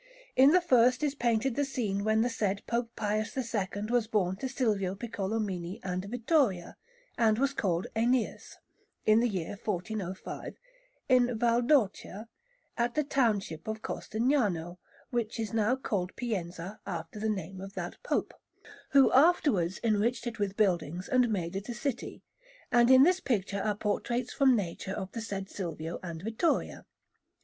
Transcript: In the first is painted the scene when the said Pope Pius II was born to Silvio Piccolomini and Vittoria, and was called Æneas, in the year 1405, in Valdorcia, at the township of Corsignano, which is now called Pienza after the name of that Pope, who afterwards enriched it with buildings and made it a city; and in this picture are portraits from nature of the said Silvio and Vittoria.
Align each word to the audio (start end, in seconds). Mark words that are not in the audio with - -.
In 0.35 0.49
the 0.49 0.61
first 0.61 1.03
is 1.03 1.13
painted 1.13 1.53
the 1.55 1.63
scene 1.63 2.03
when 2.03 2.21
the 2.21 2.27
said 2.29 2.63
Pope 2.65 2.89
Pius 2.95 3.37
II 3.37 3.83
was 3.91 4.07
born 4.07 4.35
to 4.37 4.49
Silvio 4.49 4.95
Piccolomini 4.95 5.79
and 5.83 6.03
Vittoria, 6.05 6.75
and 7.19 7.37
was 7.37 7.53
called 7.53 7.85
Æneas, 7.95 8.55
in 9.05 9.19
the 9.19 9.29
year 9.29 9.59
1405, 9.63 10.55
in 11.07 11.37
Valdorcia, 11.37 12.25
at 12.79 12.95
the 12.95 13.03
township 13.03 13.67
of 13.67 13.83
Corsignano, 13.83 14.79
which 15.11 15.39
is 15.39 15.53
now 15.53 15.75
called 15.75 16.15
Pienza 16.15 16.79
after 16.87 17.19
the 17.19 17.29
name 17.29 17.61
of 17.61 17.75
that 17.75 18.01
Pope, 18.01 18.33
who 18.93 19.11
afterwards 19.11 19.79
enriched 19.83 20.25
it 20.25 20.39
with 20.39 20.57
buildings 20.57 21.07
and 21.09 21.29
made 21.29 21.55
it 21.55 21.69
a 21.69 21.75
city; 21.75 22.23
and 22.71 22.89
in 22.89 23.03
this 23.03 23.19
picture 23.19 23.61
are 23.61 23.75
portraits 23.75 24.33
from 24.33 24.55
nature 24.55 24.93
of 24.95 25.11
the 25.11 25.21
said 25.21 25.47
Silvio 25.47 25.99
and 26.01 26.23
Vittoria. 26.23 26.87